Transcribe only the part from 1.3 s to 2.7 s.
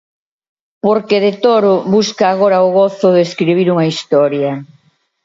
Toro busca agora o